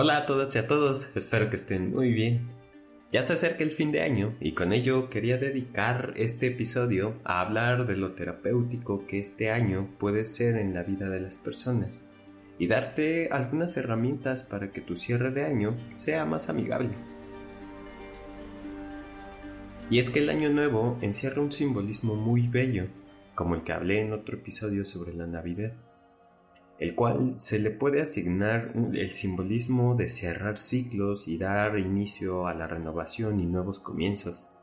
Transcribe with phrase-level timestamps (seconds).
[0.00, 2.46] Hola a todas y a todos, espero que estén muy bien.
[3.10, 7.40] Ya se acerca el fin de año y con ello quería dedicar este episodio a
[7.40, 12.08] hablar de lo terapéutico que este año puede ser en la vida de las personas
[12.60, 16.90] y darte algunas herramientas para que tu cierre de año sea más amigable.
[19.90, 22.86] Y es que el año nuevo encierra un simbolismo muy bello,
[23.34, 25.72] como el que hablé en otro episodio sobre la Navidad
[26.78, 32.54] el cual se le puede asignar el simbolismo de cerrar ciclos y dar inicio a
[32.54, 34.56] la renovación y nuevos comienzos.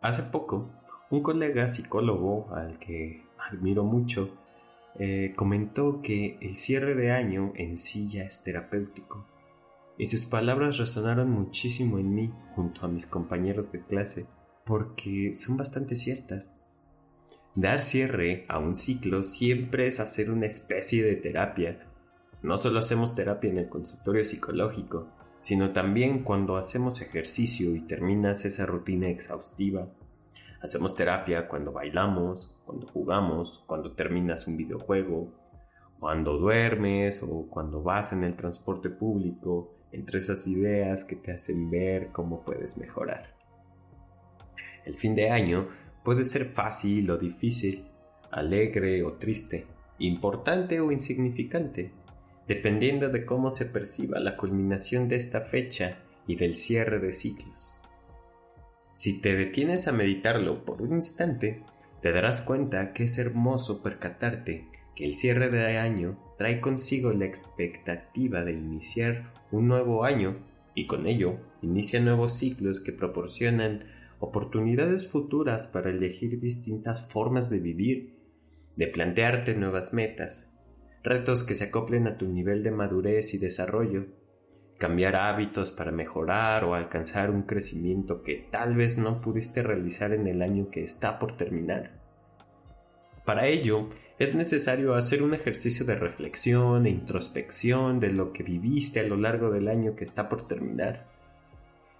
[0.00, 0.70] Hace poco,
[1.10, 4.36] un colega psicólogo al que admiro mucho
[4.98, 9.26] eh, comentó que el cierre de año en sí ya es terapéutico,
[9.98, 14.26] y sus palabras resonaron muchísimo en mí junto a mis compañeros de clase,
[14.64, 16.53] porque son bastante ciertas.
[17.56, 21.86] Dar cierre a un ciclo siempre es hacer una especie de terapia.
[22.42, 25.06] No solo hacemos terapia en el consultorio psicológico,
[25.38, 29.86] sino también cuando hacemos ejercicio y terminas esa rutina exhaustiva.
[30.62, 35.32] Hacemos terapia cuando bailamos, cuando jugamos, cuando terminas un videojuego,
[36.00, 41.70] cuando duermes o cuando vas en el transporte público, entre esas ideas que te hacen
[41.70, 43.32] ver cómo puedes mejorar.
[44.84, 45.68] El fin de año
[46.04, 47.86] Puede ser fácil o difícil,
[48.30, 49.66] alegre o triste,
[49.98, 51.92] importante o insignificante,
[52.46, 57.80] dependiendo de cómo se perciba la culminación de esta fecha y del cierre de ciclos.
[58.94, 61.62] Si te detienes a meditarlo por un instante,
[62.02, 67.24] te darás cuenta que es hermoso percatarte que el cierre de año trae consigo la
[67.24, 70.36] expectativa de iniciar un nuevo año
[70.74, 73.86] y con ello inicia nuevos ciclos que proporcionan
[74.18, 78.18] oportunidades futuras para elegir distintas formas de vivir,
[78.76, 80.54] de plantearte nuevas metas,
[81.02, 84.06] retos que se acoplen a tu nivel de madurez y desarrollo,
[84.78, 90.26] cambiar hábitos para mejorar o alcanzar un crecimiento que tal vez no pudiste realizar en
[90.26, 92.02] el año que está por terminar.
[93.24, 93.88] Para ello,
[94.18, 99.16] es necesario hacer un ejercicio de reflexión e introspección de lo que viviste a lo
[99.16, 101.13] largo del año que está por terminar.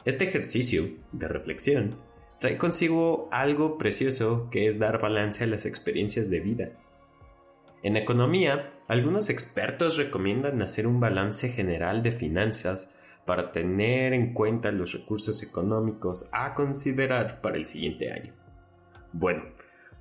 [0.04, 1.96] Este ejercicio de reflexión
[2.38, 6.72] trae consigo algo precioso que es dar balance a las experiencias de vida.
[7.82, 14.72] En economía, algunos expertos recomiendan hacer un balance general de finanzas para tener en cuenta
[14.72, 18.34] los recursos económicos a considerar para el siguiente año.
[19.12, 19.44] Bueno,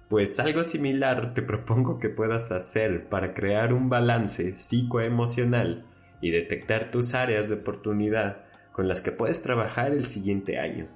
[0.10, 5.86] pues algo similar te propongo que puedas hacer para crear un balance psicoemocional
[6.20, 10.90] y detectar tus áreas de oportunidad con las que puedes trabajar el siguiente año.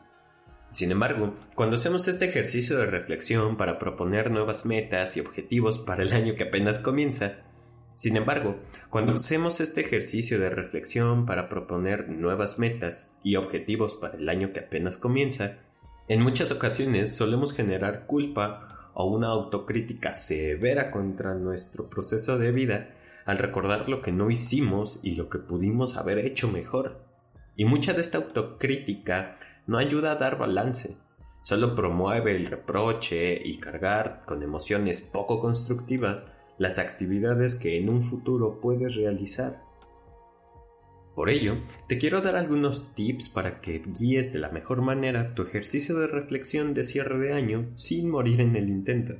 [0.73, 6.03] Sin embargo, cuando hacemos este ejercicio de reflexión para proponer nuevas metas y objetivos para
[6.03, 7.37] el año que apenas comienza,
[7.95, 8.59] sin embargo,
[8.91, 14.53] cuando hacemos este ejercicio de reflexión para proponer nuevas metas y objetivos para el año
[14.53, 15.57] que apenas comienza,
[16.07, 22.95] en muchas ocasiones solemos generar culpa o una autocrítica severa contra nuestro proceso de vida
[23.25, 27.06] al recordar lo que no hicimos y lo que pudimos haber hecho mejor.
[27.57, 30.95] Y mucha de esta autocrítica no ayuda a dar balance,
[31.43, 38.03] solo promueve el reproche y cargar con emociones poco constructivas las actividades que en un
[38.03, 39.61] futuro puedes realizar.
[41.15, 41.57] Por ello,
[41.87, 46.05] te quiero dar algunos tips para que guíes de la mejor manera tu ejercicio de
[46.05, 49.15] reflexión de cierre de año sin morir en el intento.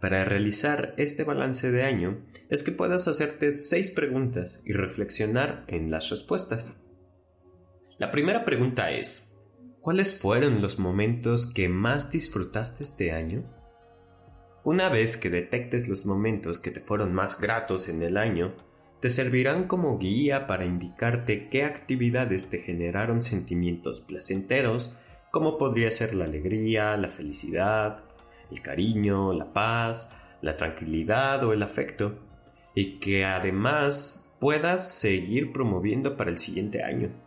[0.00, 5.92] Para realizar este balance de año es que puedas hacerte seis preguntas y reflexionar en
[5.92, 6.78] las respuestas.
[7.98, 9.34] La primera pregunta es,
[9.84, 13.44] ¿Cuáles fueron los momentos que más disfrutaste este año?
[14.64, 18.54] Una vez que detectes los momentos que te fueron más gratos en el año,
[19.00, 24.96] te servirán como guía para indicarte qué actividades te generaron sentimientos placenteros,
[25.30, 28.04] como podría ser la alegría, la felicidad,
[28.50, 32.18] el cariño, la paz, la tranquilidad o el afecto,
[32.74, 37.23] y que además puedas seguir promoviendo para el siguiente año.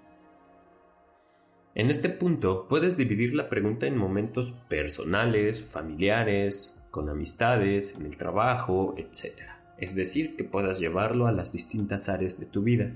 [1.77, 8.17] En este punto puedes dividir la pregunta en momentos personales, familiares, con amistades, en el
[8.17, 9.43] trabajo, etc.
[9.77, 12.93] Es decir, que puedas llevarlo a las distintas áreas de tu vida.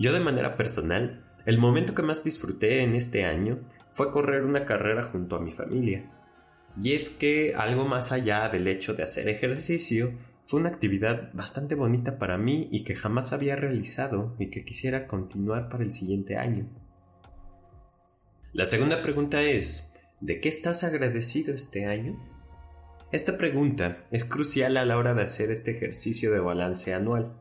[0.00, 3.60] Yo de manera personal, el momento que más disfruté en este año
[3.92, 6.10] fue correr una carrera junto a mi familia.
[6.76, 10.12] Y es que algo más allá del hecho de hacer ejercicio,
[10.44, 15.06] fue una actividad bastante bonita para mí y que jamás había realizado y que quisiera
[15.06, 16.81] continuar para el siguiente año.
[18.54, 22.22] La segunda pregunta es, ¿de qué estás agradecido este año?
[23.10, 27.32] Esta pregunta es crucial a la hora de hacer este ejercicio de balance anual,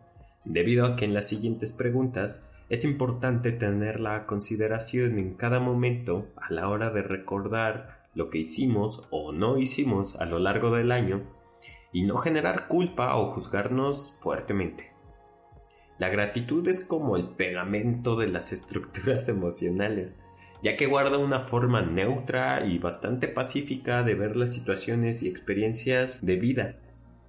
[0.45, 6.29] debido a que en las siguientes preguntas es importante tenerla a consideración en cada momento
[6.37, 10.93] a la hora de recordar lo que hicimos o no hicimos a lo largo del
[10.93, 11.29] año
[11.91, 14.93] y no generar culpa o juzgarnos fuertemente.
[15.99, 20.15] La gratitud es como el pegamento de las estructuras emocionales,
[20.63, 26.23] ya que guarda una forma neutra y bastante pacífica de ver las situaciones y experiencias
[26.23, 26.75] de vida,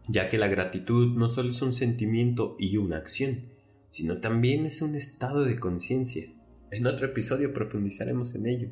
[0.08, 3.44] ya que la gratitud no solo es un sentimiento y una acción,
[3.88, 6.26] sino también es un estado de conciencia.
[6.70, 8.68] En otro episodio profundizaremos en ello.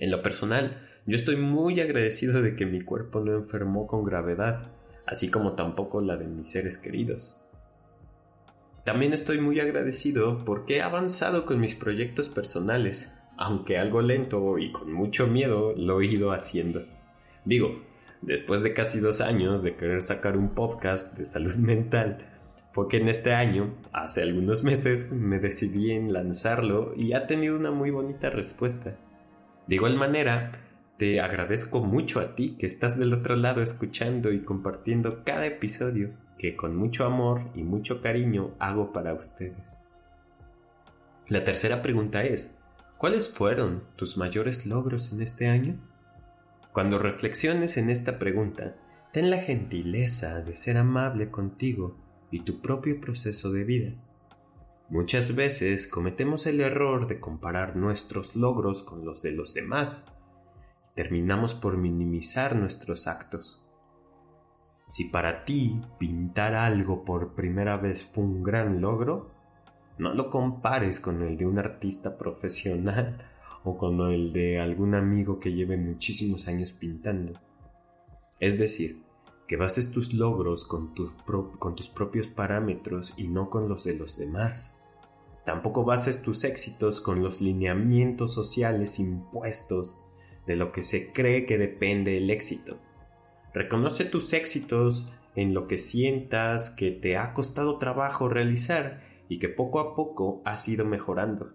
[0.00, 4.72] En lo personal, yo estoy muy agradecido de que mi cuerpo no enfermó con gravedad,
[5.06, 7.40] así como tampoco la de mis seres queridos.
[8.84, 14.72] También estoy muy agradecido porque he avanzado con mis proyectos personales, aunque algo lento y
[14.72, 16.82] con mucho miedo lo he ido haciendo.
[17.44, 17.80] Digo,
[18.20, 22.18] después de casi dos años de querer sacar un podcast de salud mental,
[22.72, 27.56] fue que en este año, hace algunos meses, me decidí en lanzarlo y ha tenido
[27.56, 28.94] una muy bonita respuesta.
[29.66, 30.52] De igual manera,
[30.98, 36.10] te agradezco mucho a ti que estás del otro lado escuchando y compartiendo cada episodio
[36.38, 39.84] que con mucho amor y mucho cariño hago para ustedes.
[41.28, 42.58] La tercera pregunta es,
[42.98, 45.80] ¿cuáles fueron tus mayores logros en este año?
[46.72, 48.76] Cuando reflexiones en esta pregunta,
[49.12, 51.96] ten la gentileza de ser amable contigo
[52.30, 53.92] y tu propio proceso de vida.
[54.90, 60.12] Muchas veces cometemos el error de comparar nuestros logros con los de los demás.
[60.94, 63.70] Terminamos por minimizar nuestros actos.
[64.88, 69.37] Si para ti pintar algo por primera vez fue un gran logro,
[69.98, 73.18] no lo compares con el de un artista profesional
[73.64, 77.40] o con el de algún amigo que lleve muchísimos años pintando.
[78.40, 79.02] Es decir,
[79.48, 84.80] que bases tus logros con, tus propios parámetros y no con los de los demás.
[85.44, 90.04] Tampoco bases tus éxitos con los lineamientos sociales impuestos
[90.46, 92.78] de lo que se cree que depende el éxito.
[93.54, 99.48] Reconoce tus éxitos en lo que sientas que te ha costado trabajo realizar y que
[99.48, 101.52] poco a poco has ido mejorando.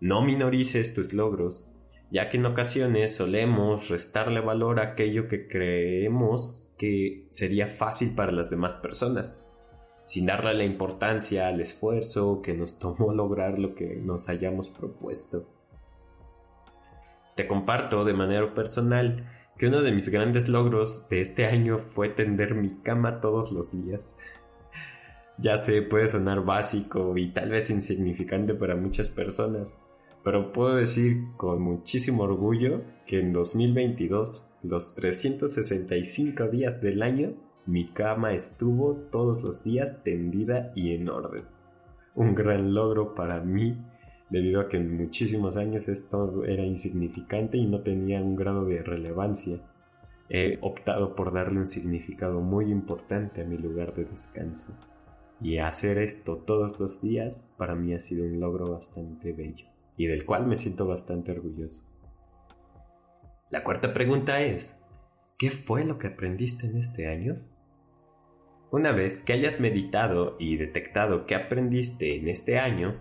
[0.00, 1.68] No minorices tus logros
[2.10, 8.32] ya que en ocasiones solemos restarle valor a aquello que creemos que sería fácil para
[8.32, 9.44] las demás personas,
[10.06, 15.44] sin darle la importancia al esfuerzo que nos tomó lograr lo que nos hayamos propuesto.
[17.34, 22.08] Te comparto de manera personal que uno de mis grandes logros de este año fue
[22.08, 24.16] tender mi cama todos los días.
[25.38, 29.78] Ya sé, puede sonar básico y tal vez insignificante para muchas personas,
[30.24, 37.34] pero puedo decir con muchísimo orgullo que en 2022, los 365 días del año,
[37.66, 41.44] mi cama estuvo todos los días tendida y en orden.
[42.14, 43.76] Un gran logro para mí
[44.30, 48.82] debido a que en muchísimos años esto era insignificante y no tenía un grado de
[48.82, 49.60] relevancia.
[50.30, 54.76] He optado por darle un significado muy importante a mi lugar de descanso.
[55.40, 59.66] Y hacer esto todos los días para mí ha sido un logro bastante bello
[59.96, 61.92] y del cual me siento bastante orgulloso.
[63.50, 64.82] La cuarta pregunta es,
[65.38, 67.38] ¿qué fue lo que aprendiste en este año?
[68.70, 73.00] Una vez que hayas meditado y detectado qué aprendiste en este año,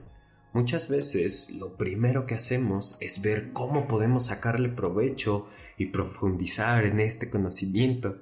[0.54, 7.00] muchas veces lo primero que hacemos es ver cómo podemos sacarle provecho y profundizar en
[7.00, 8.18] este conocimiento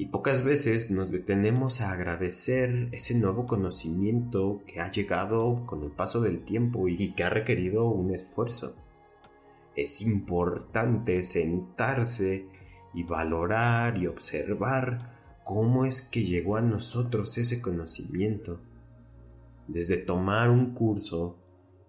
[0.00, 5.90] y pocas veces nos detenemos a agradecer ese nuevo conocimiento que ha llegado con el
[5.90, 8.74] paso del tiempo y que ha requerido un esfuerzo.
[9.76, 12.46] Es importante sentarse
[12.94, 18.58] y valorar y observar cómo es que llegó a nosotros ese conocimiento.
[19.68, 21.36] Desde tomar un curso,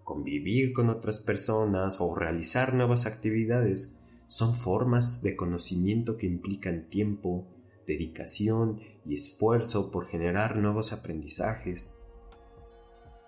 [0.04, 7.46] convivir con otras personas o realizar nuevas actividades son formas de conocimiento que implican tiempo,
[7.92, 11.98] dedicación y esfuerzo por generar nuevos aprendizajes.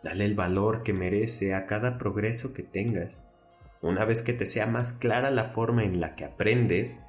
[0.03, 3.23] Dale el valor que merece a cada progreso que tengas.
[3.81, 7.05] Una vez que te sea más clara la forma en la que aprendes,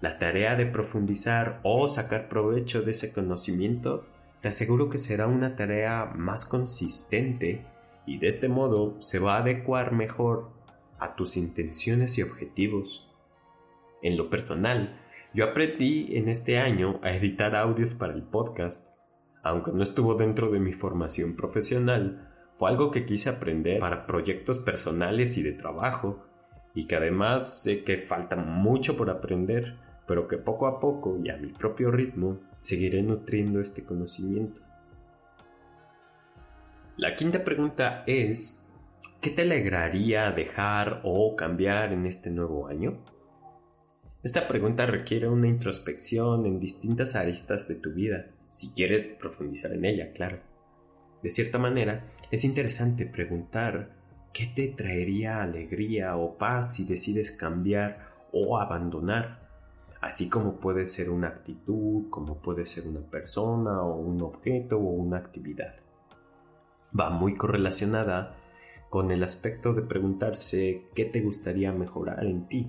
[0.00, 4.06] la tarea de profundizar o sacar provecho de ese conocimiento,
[4.40, 7.66] te aseguro que será una tarea más consistente
[8.06, 10.50] y de este modo se va a adecuar mejor
[10.98, 13.10] a tus intenciones y objetivos.
[14.02, 15.00] En lo personal,
[15.34, 18.96] yo aprendí en este año a editar audios para el podcast.
[19.42, 24.58] Aunque no estuvo dentro de mi formación profesional, fue algo que quise aprender para proyectos
[24.58, 26.24] personales y de trabajo,
[26.74, 31.28] y que además sé que falta mucho por aprender, pero que poco a poco y
[31.28, 34.62] a mi propio ritmo seguiré nutriendo este conocimiento.
[36.96, 38.66] La quinta pregunta es,
[39.20, 42.98] ¿qué te alegraría dejar o cambiar en este nuevo año?
[44.20, 49.84] Esta pregunta requiere una introspección en distintas aristas de tu vida, si quieres profundizar en
[49.84, 50.40] ella, claro.
[51.22, 53.94] De cierta manera, es interesante preguntar
[54.32, 59.48] qué te traería alegría o paz si decides cambiar o abandonar,
[60.00, 64.90] así como puede ser una actitud, como puede ser una persona o un objeto o
[64.94, 65.76] una actividad.
[66.98, 68.34] Va muy correlacionada
[68.90, 72.68] con el aspecto de preguntarse qué te gustaría mejorar en ti,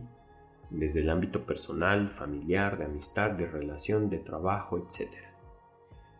[0.70, 5.10] desde el ámbito personal, familiar, de amistad, de relación, de trabajo, etc.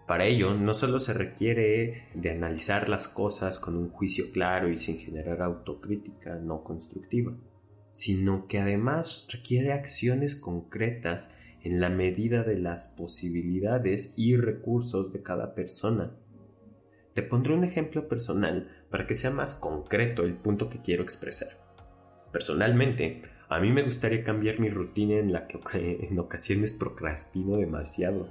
[0.08, 4.78] Para ello, no solo se requiere de analizar las cosas con un juicio claro y
[4.78, 7.38] sin generar autocrítica no constructiva,
[7.92, 15.22] sino que además requiere acciones concretas en la medida de las posibilidades y recursos de
[15.22, 16.16] cada persona
[17.20, 21.50] te pondré un ejemplo personal para que sea más concreto el punto que quiero expresar.
[22.32, 25.60] Personalmente, a mí me gustaría cambiar mi rutina en la que
[26.02, 28.30] en ocasiones procrastino demasiado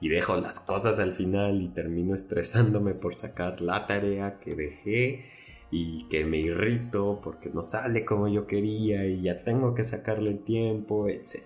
[0.00, 5.26] y dejo las cosas al final y termino estresándome por sacar la tarea que dejé
[5.70, 10.34] y que me irrito porque no sale como yo quería y ya tengo que sacarle
[10.34, 11.44] tiempo, etc.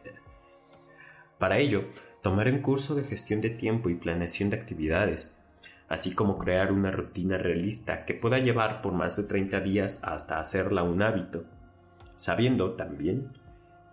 [1.38, 1.84] Para ello,
[2.22, 5.40] tomaré un curso de gestión de tiempo y planeación de actividades
[5.88, 10.40] así como crear una rutina realista que pueda llevar por más de 30 días hasta
[10.40, 11.44] hacerla un hábito,
[12.16, 13.32] sabiendo también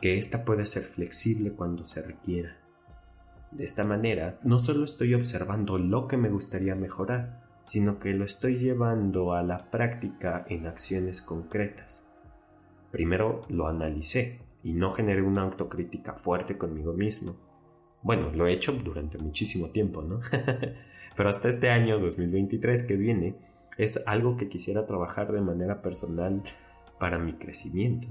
[0.02, 2.58] que ésta puede ser flexible cuando se requiera.
[3.52, 8.26] De esta manera, no solo estoy observando lo que me gustaría mejorar, sino que lo
[8.26, 12.12] estoy llevando a la práctica en acciones concretas.
[12.92, 17.38] Primero lo analicé y no generé una autocrítica fuerte conmigo mismo.
[18.02, 20.22] Bueno, lo he hecho durante muchísimo tiempo, ¿no?
[21.16, 23.36] Pero hasta este año 2023 que viene
[23.78, 26.42] es algo que quisiera trabajar de manera personal
[27.02, 28.08] para mi crecimiento.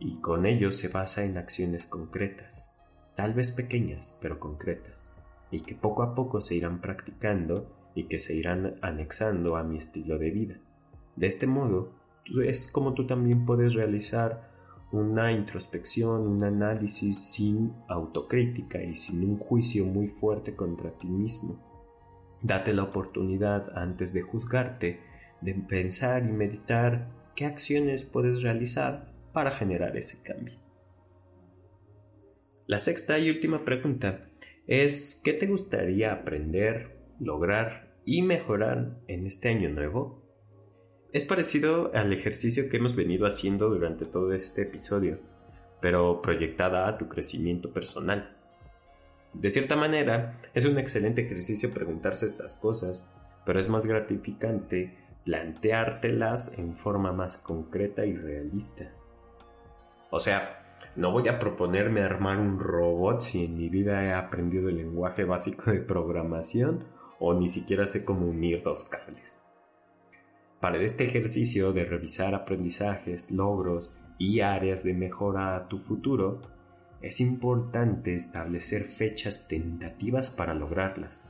[0.00, 2.76] Y con ello se basa en acciones concretas,
[3.14, 5.12] tal vez pequeñas, pero concretas,
[5.52, 9.76] y que poco a poco se irán practicando y que se irán anexando a mi
[9.76, 10.56] estilo de vida.
[11.14, 11.90] De este modo,
[12.42, 14.50] es como tú también puedes realizar
[14.90, 21.70] una introspección, un análisis sin autocrítica y sin un juicio muy fuerte contra ti mismo
[22.42, 25.00] Date la oportunidad antes de juzgarte
[25.42, 27.08] de pensar y meditar
[27.40, 30.60] qué acciones puedes realizar para generar ese cambio.
[32.66, 34.28] La sexta y última pregunta
[34.66, 40.22] es ¿qué te gustaría aprender, lograr y mejorar en este año nuevo?
[41.14, 45.18] Es parecido al ejercicio que hemos venido haciendo durante todo este episodio,
[45.80, 48.36] pero proyectada a tu crecimiento personal.
[49.32, 53.06] De cierta manera, es un excelente ejercicio preguntarse estas cosas,
[53.46, 54.94] pero es más gratificante
[55.24, 58.92] planteártelas en forma más concreta y realista.
[60.10, 60.60] O sea,
[60.96, 65.24] no voy a proponerme armar un robot si en mi vida he aprendido el lenguaje
[65.24, 66.84] básico de programación
[67.18, 69.44] o ni siquiera sé cómo unir dos cables.
[70.60, 76.42] Para este ejercicio de revisar aprendizajes, logros y áreas de mejora a tu futuro,
[77.00, 81.29] es importante establecer fechas tentativas para lograrlas.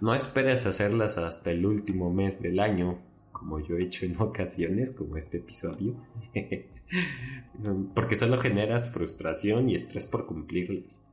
[0.00, 2.98] No esperes hacerlas hasta el último mes del año,
[3.32, 5.94] como yo he hecho en ocasiones, como este episodio,
[7.94, 11.06] porque solo generas frustración y estrés por cumplirlas.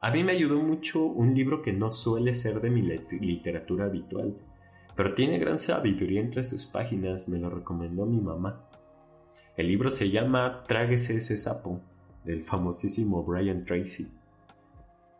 [0.00, 4.36] A mí me ayudó mucho un libro que no suele ser de mi literatura habitual,
[4.96, 8.68] pero tiene gran sabiduría entre sus páginas, me lo recomendó mi mamá.
[9.56, 11.80] El libro se llama Tráguese ese sapo
[12.24, 14.08] del famosísimo Brian Tracy.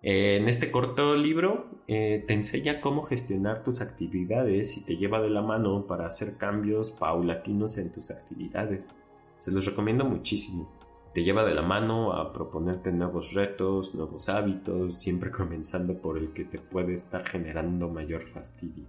[0.05, 5.31] En este corto libro eh, te enseña cómo gestionar tus actividades y te lleva de
[5.31, 8.97] la mano para hacer cambios paulatinos en tus actividades.
[9.39, 10.73] Se los recomiendo muchísimo.
[11.15, 16.33] Te lleva de la mano a proponerte nuevos retos, nuevos hábitos, siempre comenzando por el
[16.33, 18.87] que te puede estar generando mayor fastidio.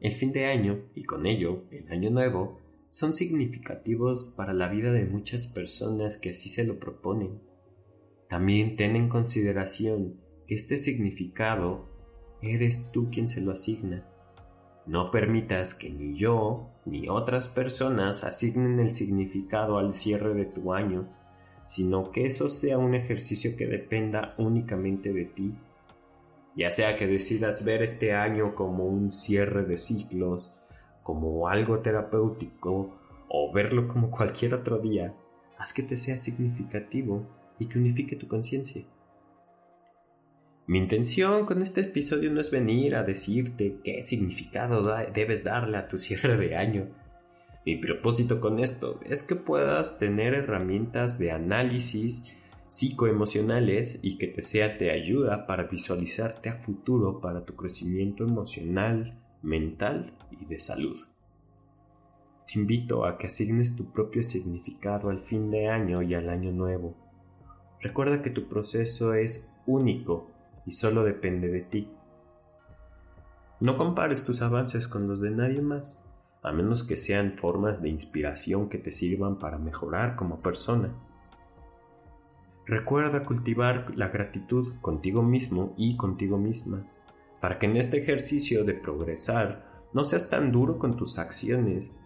[0.00, 4.92] El fin de año, y con ello el año nuevo, son significativos para la vida
[4.92, 7.51] de muchas personas que así se lo proponen.
[8.32, 11.90] También ten en consideración que este significado
[12.40, 14.08] eres tú quien se lo asigna.
[14.86, 20.72] No permitas que ni yo ni otras personas asignen el significado al cierre de tu
[20.72, 21.14] año,
[21.66, 25.54] sino que eso sea un ejercicio que dependa únicamente de ti.
[26.56, 30.62] Ya sea que decidas ver este año como un cierre de ciclos,
[31.02, 32.98] como algo terapéutico
[33.28, 35.14] o verlo como cualquier otro día,
[35.58, 37.26] haz que te sea significativo
[37.62, 38.82] y que unifique tu conciencia.
[40.66, 45.88] Mi intención con este episodio no es venir a decirte qué significado debes darle a
[45.88, 46.88] tu cierre de año.
[47.64, 54.42] Mi propósito con esto es que puedas tener herramientas de análisis psicoemocionales y que te
[54.42, 60.96] sea de ayuda para visualizarte a futuro para tu crecimiento emocional, mental y de salud.
[62.46, 66.50] Te invito a que asignes tu propio significado al fin de año y al año
[66.50, 67.01] nuevo.
[67.82, 70.30] Recuerda que tu proceso es único
[70.64, 71.90] y solo depende de ti.
[73.58, 76.08] No compares tus avances con los de nadie más,
[76.42, 80.90] a menos que sean formas de inspiración que te sirvan para mejorar como persona.
[82.66, 86.86] Recuerda cultivar la gratitud contigo mismo y contigo misma,
[87.40, 92.00] para que en este ejercicio de progresar no seas tan duro con tus acciones,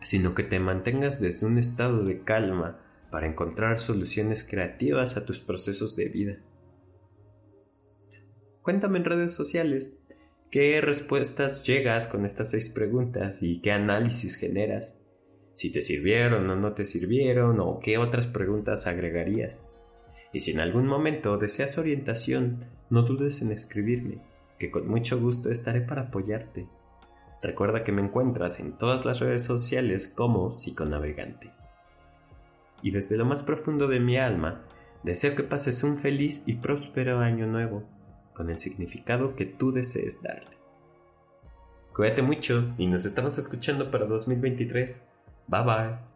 [0.00, 2.81] sino que te mantengas desde un estado de calma
[3.12, 6.38] para encontrar soluciones creativas a tus procesos de vida.
[8.62, 10.00] Cuéntame en redes sociales
[10.50, 15.02] qué respuestas llegas con estas seis preguntas y qué análisis generas,
[15.52, 19.70] si te sirvieron o no te sirvieron o qué otras preguntas agregarías.
[20.32, 24.22] Y si en algún momento deseas orientación, no dudes en escribirme,
[24.58, 26.66] que con mucho gusto estaré para apoyarte.
[27.42, 31.52] Recuerda que me encuentras en todas las redes sociales como psiconavegante.
[32.82, 34.64] Y desde lo más profundo de mi alma,
[35.02, 37.84] deseo que pases un feliz y próspero año nuevo,
[38.34, 40.56] con el significado que tú desees darle.
[41.94, 45.08] Cuídate mucho y nos estamos escuchando para 2023.
[45.48, 46.11] Bye bye.